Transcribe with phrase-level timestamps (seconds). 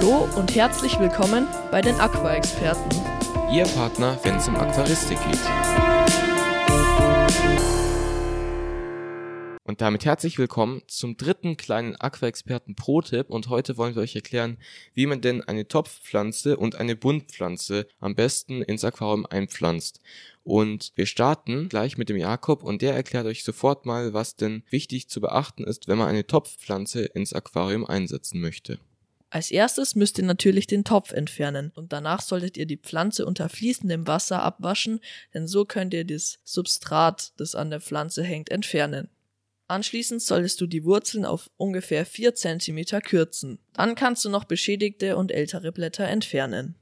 [0.00, 2.88] Hallo und herzlich willkommen bei den Aqua-Experten.
[3.52, 5.40] Ihr Partner, wenn es um Aquaristik geht.
[9.64, 14.58] Und damit herzlich willkommen zum dritten kleinen Aqua-Experten Pro-Tipp und heute wollen wir euch erklären,
[14.94, 20.00] wie man denn eine Topfpflanze und eine Buntpflanze am besten ins Aquarium einpflanzt.
[20.44, 24.62] Und wir starten gleich mit dem Jakob und der erklärt euch sofort mal, was denn
[24.70, 28.78] wichtig zu beachten ist, wenn man eine Topfpflanze ins Aquarium einsetzen möchte.
[29.30, 33.50] Als erstes müsst ihr natürlich den Topf entfernen und danach solltet ihr die Pflanze unter
[33.50, 35.00] fließendem Wasser abwaschen,
[35.34, 39.10] denn so könnt ihr das Substrat, das an der Pflanze hängt, entfernen.
[39.66, 43.58] Anschließend solltest du die Wurzeln auf ungefähr 4 cm kürzen.
[43.74, 46.74] Dann kannst du noch beschädigte und ältere Blätter entfernen.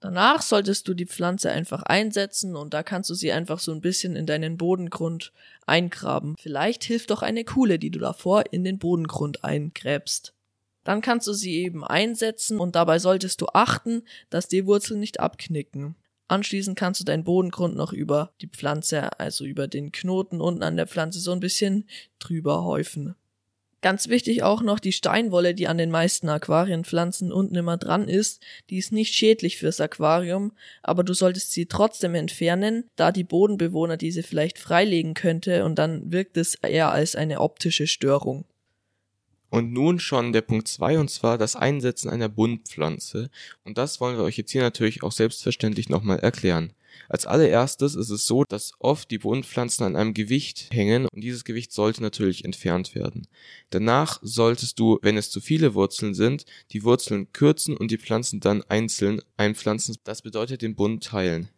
[0.00, 3.82] Danach solltest du die Pflanze einfach einsetzen und da kannst du sie einfach so ein
[3.82, 5.34] bisschen in deinen Bodengrund
[5.66, 6.36] eingraben.
[6.40, 10.32] Vielleicht hilft doch eine Kuhle, die du davor in den Bodengrund eingräbst.
[10.84, 15.20] Dann kannst du sie eben einsetzen und dabei solltest du achten, dass die Wurzeln nicht
[15.20, 15.96] abknicken.
[16.28, 20.76] Anschließend kannst du deinen Bodengrund noch über die Pflanze, also über den Knoten unten an
[20.76, 21.88] der Pflanze so ein bisschen
[22.20, 23.16] drüber häufen.
[23.82, 28.42] Ganz wichtig auch noch die Steinwolle, die an den meisten Aquarienpflanzen unten immer dran ist.
[28.68, 33.96] Die ist nicht schädlich fürs Aquarium, aber du solltest sie trotzdem entfernen, da die Bodenbewohner
[33.96, 38.44] diese vielleicht freilegen könnte und dann wirkt es eher als eine optische Störung.
[39.50, 43.30] Und nun schon der Punkt zwei und zwar das Einsetzen einer Buntpflanze.
[43.64, 46.72] Und das wollen wir euch jetzt hier natürlich auch selbstverständlich nochmal erklären.
[47.08, 51.44] Als allererstes ist es so, dass oft die Buntpflanzen an einem Gewicht hängen und dieses
[51.44, 53.26] Gewicht sollte natürlich entfernt werden.
[53.70, 58.40] Danach solltest du, wenn es zu viele Wurzeln sind, die Wurzeln kürzen und die Pflanzen
[58.40, 59.96] dann einzeln einpflanzen.
[60.04, 61.48] Das bedeutet den Bund teilen.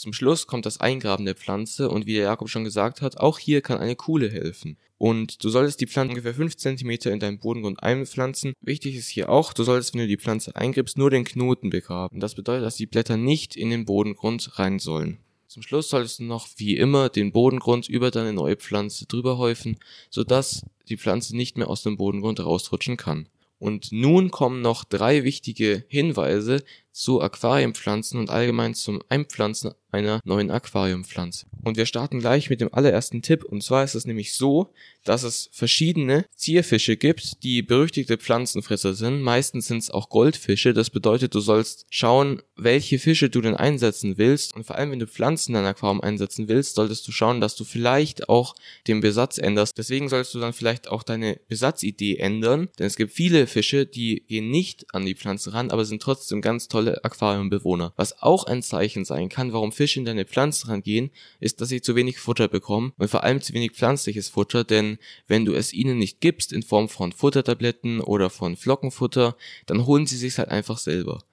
[0.00, 3.38] Zum Schluss kommt das Eingraben der Pflanze und wie der Jakob schon gesagt hat, auch
[3.38, 4.78] hier kann eine Kuhle helfen.
[4.96, 8.54] Und du solltest die Pflanze ungefähr 5 cm in deinen Bodengrund einpflanzen.
[8.62, 12.18] Wichtig ist hier auch, du solltest, wenn du die Pflanze eingräbst, nur den Knoten begraben.
[12.18, 15.18] Das bedeutet, dass die Blätter nicht in den Bodengrund rein sollen.
[15.48, 19.76] Zum Schluss solltest du noch, wie immer, den Bodengrund über deine neue Pflanze drüber häufen,
[20.08, 23.28] sodass die Pflanze nicht mehr aus dem Bodengrund rausrutschen kann.
[23.58, 26.64] Und nun kommen noch drei wichtige Hinweise
[27.00, 31.46] zu Aquariumpflanzen und allgemein zum Einpflanzen einer neuen Aquariumpflanze.
[31.62, 33.44] Und wir starten gleich mit dem allerersten Tipp.
[33.44, 34.72] Und zwar ist es nämlich so,
[35.04, 39.22] dass es verschiedene Zierfische gibt, die berüchtigte Pflanzenfresser sind.
[39.22, 40.72] Meistens sind es auch Goldfische.
[40.72, 44.54] Das bedeutet, du sollst schauen, welche Fische du denn einsetzen willst.
[44.54, 47.56] Und vor allem, wenn du Pflanzen in dein Aquarium einsetzen willst, solltest du schauen, dass
[47.56, 48.54] du vielleicht auch
[48.86, 49.76] den Besatz änderst.
[49.76, 52.68] Deswegen solltest du dann vielleicht auch deine Besatzidee ändern.
[52.78, 56.40] Denn es gibt viele Fische, die gehen nicht an die Pflanze ran, aber sind trotzdem
[56.40, 57.92] ganz tolle Aquariumbewohner.
[57.96, 61.80] Was auch ein Zeichen sein kann, warum Fische in deine Pflanzen rangehen, ist, dass sie
[61.80, 65.72] zu wenig Futter bekommen und vor allem zu wenig pflanzliches Futter, denn wenn du es
[65.72, 69.36] ihnen nicht gibst in Form von Futtertabletten oder von Flockenfutter,
[69.66, 71.24] dann holen sie sich halt einfach selber.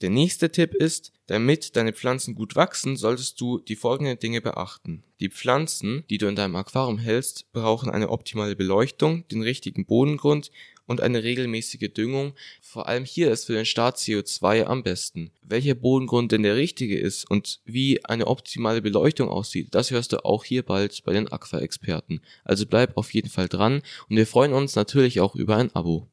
[0.00, 5.02] Der nächste Tipp ist, damit deine Pflanzen gut wachsen, solltest du die folgenden Dinge beachten.
[5.20, 10.50] Die Pflanzen, die du in deinem Aquarium hältst, brauchen eine optimale Beleuchtung, den richtigen Bodengrund,
[10.86, 12.34] und eine regelmäßige Düngung.
[12.60, 15.30] Vor allem hier ist für den Start CO2 am besten.
[15.42, 20.24] Welcher Bodengrund denn der richtige ist und wie eine optimale Beleuchtung aussieht, das hörst du
[20.24, 22.20] auch hier bald bei den Aqua-Experten.
[22.44, 26.08] Also bleib auf jeden Fall dran und wir freuen uns natürlich auch über ein Abo.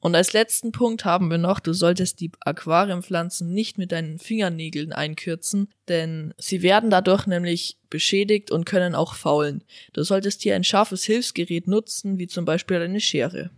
[0.00, 4.92] Und als letzten Punkt haben wir noch, du solltest die Aquariumpflanzen nicht mit deinen Fingernägeln
[4.92, 9.64] einkürzen, denn sie werden dadurch nämlich beschädigt und können auch faulen.
[9.94, 13.50] Du solltest hier ein scharfes Hilfsgerät nutzen, wie zum Beispiel eine Schere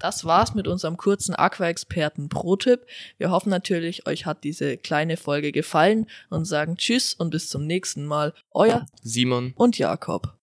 [0.00, 2.86] das war's mit unserem kurzen Aqua-Experten Pro-Tipp.
[3.18, 7.66] Wir hoffen natürlich, euch hat diese kleine Folge gefallen und sagen Tschüss und bis zum
[7.66, 8.34] nächsten Mal.
[8.52, 10.34] Euer Simon und Jakob.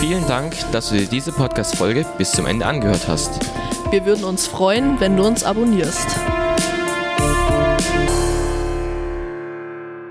[0.00, 3.40] Vielen Dank, dass du dir diese Podcast-Folge bis zum Ende angehört hast.
[3.90, 6.37] Wir würden uns freuen, wenn du uns abonnierst.